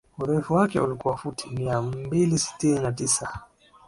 [0.17, 3.39] urefu wake ulikuwa futi mia mbili sitini na tisa